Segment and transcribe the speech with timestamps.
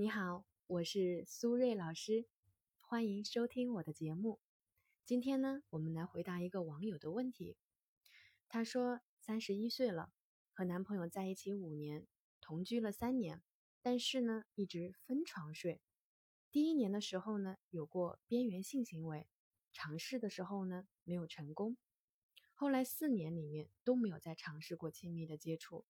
[0.00, 2.28] 你好，我是苏瑞老师，
[2.78, 4.38] 欢迎收听我的节目。
[5.04, 7.56] 今天呢，我们来回答一个网友的问题。
[8.48, 10.12] 他说，三十一岁了，
[10.52, 12.06] 和男朋友在一起五年，
[12.40, 13.42] 同居了三年，
[13.82, 15.80] 但是呢，一直分床睡。
[16.52, 19.26] 第一年的时候呢，有过边缘性行为，
[19.72, 21.76] 尝试的时候呢，没有成功。
[22.54, 25.84] 后来四年里面都没有再尝试过亲密的接触，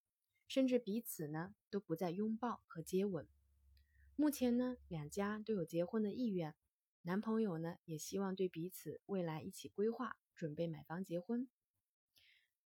[0.46, 3.28] 甚至彼此呢都不再拥抱和接吻。
[4.20, 6.52] 目前呢，两家都有结婚的意愿，
[7.02, 11.48] 男朋友呢也希望对彼此未来一起规划，准备买房结婚。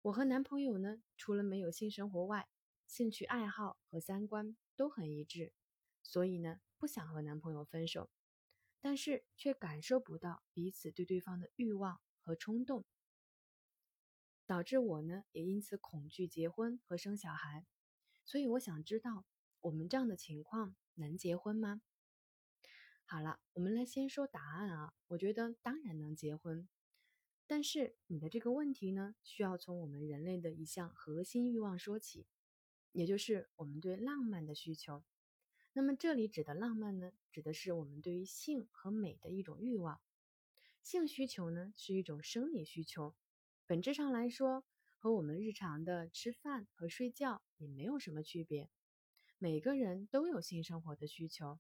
[0.01, 2.49] 我和男朋友呢，除了没有性生活外，
[2.87, 5.53] 兴趣爱好和三观都很一致，
[6.03, 6.63] 所以呢。
[6.79, 8.11] 不想和男朋友分手，
[8.81, 12.85] 但是却感受不到彼此对对方的欲望和冲动，
[14.47, 17.67] 导致我呢也因此恐惧结婚和生小孩。
[18.25, 19.27] 所以我想知道，
[19.63, 21.83] 我们这样的情况能结婚吗？
[23.05, 24.93] 好了，我们来先说答案啊。
[25.07, 26.69] 我觉得当然能结婚，
[27.47, 32.27] 但是你的这个问题呢，需要从我们人类的一项核心欲望说起，
[32.91, 35.05] 也就是我们对浪漫的需求。
[35.75, 40.01] 那么这里指的浪漫呢，指的是我们对于性和美的一种欲望。
[40.83, 43.15] 性需求呢是一种生理需求，
[43.67, 44.65] 本质上来说
[44.99, 48.69] 和我们日常的吃饭和睡觉也没有什么区别。
[49.43, 51.59] 每个人都有性生活的需求，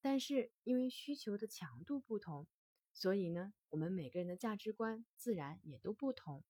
[0.00, 2.46] 但是因为需求的强度不同，
[2.94, 6.42] 所以呢，我们每个人的价值观自然也都不同。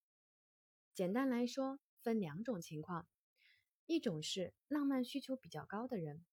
[0.94, 3.08] 简单来说，分两种情况，
[3.86, 6.24] 一种是浪漫需求比较高的人。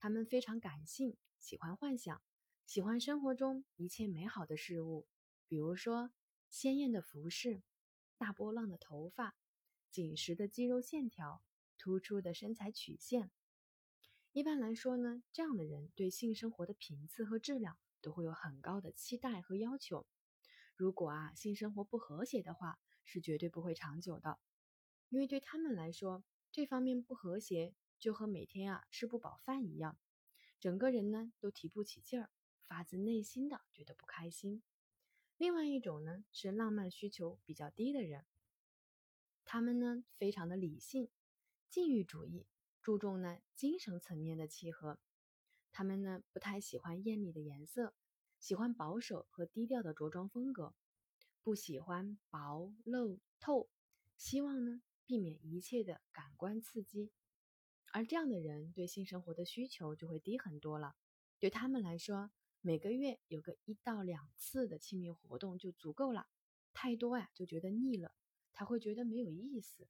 [0.00, 2.20] 他们非常感性，喜欢幻想，
[2.66, 5.06] 喜欢生活中一切美好的事物，
[5.46, 6.10] 比如说
[6.50, 7.62] 鲜艳的服饰、
[8.18, 9.36] 大波浪的头发、
[9.92, 11.44] 紧实的肌肉线条、
[11.78, 13.30] 突出的身材曲线。
[14.32, 20.06] 一般来说呢，这样的人对性生活的频次和质量都会有很高的期待和要求。
[20.74, 24.38] 如果啊性生活不和谐的话，是绝对不会长久的，
[25.10, 27.74] 因为对他们来说，这方面不和谐。
[28.00, 29.96] 就和每天啊吃不饱饭一样，
[30.58, 32.30] 整个人呢都提不起劲儿，
[32.66, 34.60] 发自内心的觉得不开心。
[35.36, 38.26] 另外一种呢是浪漫需求比较低的人，
[39.44, 41.10] 他们呢非常的理性，
[41.68, 42.44] 禁欲主义，
[42.82, 44.98] 注重呢精神层面的契合。
[45.70, 47.94] 他们呢不太喜欢艳丽的颜色，
[48.38, 50.74] 喜欢保守和低调的着装风格，
[51.42, 53.70] 不喜欢薄露透，
[54.16, 57.10] 希望呢避免一切的感官刺激。
[57.92, 60.96] 而这样的人对性生活的需求就会低很多了。
[61.38, 66.26] 对他们来说，每个月有个一到两次的亲密活动就足够了，
[66.72, 68.14] 太多呀就觉得腻了，
[68.52, 69.88] 他会觉得没有意思，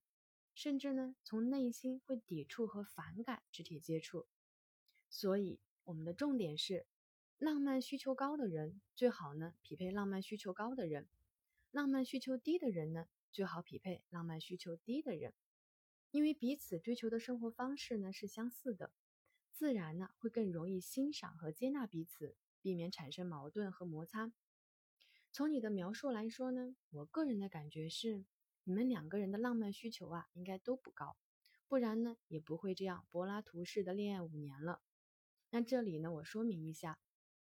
[0.54, 4.26] 甚至呢从内心会抵触和反感肢体接触。
[5.08, 6.86] 所以我们的重点是，
[7.38, 11.08] 浪漫需求高的人最好呢匹配浪漫需求高的人，
[11.70, 15.34] 浪漫需求低的人呢最好匹配浪漫需求低的人。
[16.10, 18.92] 因为彼此追求的生活方式呢是相似的，
[19.50, 24.30] 自然呢会更容易欣赏和接纳彼此，避免产生矛盾和摩擦。
[25.32, 28.26] 从你的描述来说呢，我个人的感觉是，
[28.64, 31.16] 你们两个人的浪漫需求啊应该都不高，
[31.66, 34.80] 不然呢也不会这样柏拉图式的恋爱五年了。
[35.50, 36.98] 那这里呢我说明一下，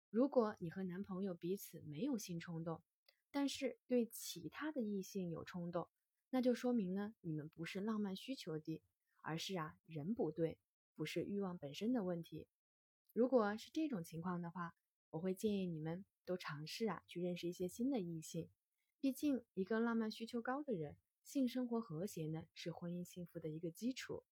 [0.08, 2.82] 如果你和男朋友彼此没有性冲动，
[3.30, 5.88] 但是对其他的异性有冲动。
[6.30, 8.82] 那就说明呢，你们不是浪漫需求低，
[9.20, 10.58] 而是啊人不对，
[10.94, 12.46] 不是欲望本身的问题。
[13.12, 14.74] 如果是这种情况的话，
[15.10, 18.48] 我会建议你们都尝试啊去认识一些新的异性。
[19.00, 20.96] 毕竟一个浪漫需求高的人，
[21.30, 24.24] 性生活和谐呢是婚姻幸福的一个基础。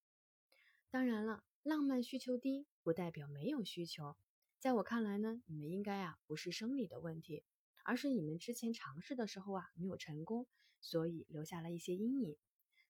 [0.91, 4.17] 当然了，浪漫需求低不代表没有需求。
[4.59, 7.45] 在我看来呢，你们应该啊不是生理的问题，
[7.85, 10.49] 而是你们之前尝试的时候啊没有成功。
[10.81, 12.37] 所以留下了一些阴影，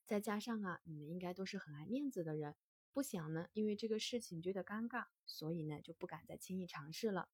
[0.07, 2.57] 再加上啊，你们应该都是很爱面子的人，
[2.95, 7.29] 不想呢因为这个事情觉得尴尬，所以呢就不敢再轻易尝试了。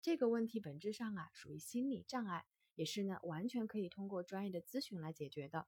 [0.00, 5.66] 这个问题本质上啊属于心理障碍，也是呢完全可以通过专业的咨询来解决的。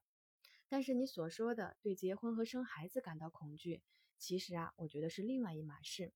[0.69, 3.81] 但是你所说的对结婚和生孩子感到恐惧，
[4.17, 6.13] 其实啊我觉得是另外一码事。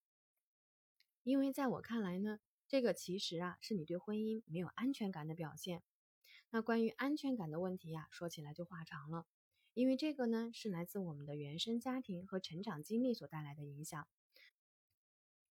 [1.24, 5.83] 因为在我看来呢，这个其实啊是你对婚姻没有安全感的表现。
[6.50, 9.25] 那关于安全感的问题呀，说起来就话长了，
[9.74, 14.07] 因为这个呢是来自我们的原生家庭和成长经历所带来的影响，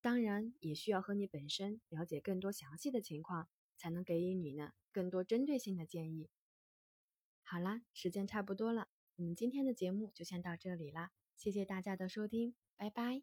[0.03, 3.49] 当然也需要和你本身了解更多详细的情况，
[3.79, 6.29] 才能给予你呢更多针对性的建议。
[7.51, 8.87] 好啦，时间差不多了，
[9.17, 13.23] 我们今天的节目就先到这里啦，谢谢大家的收听，拜拜。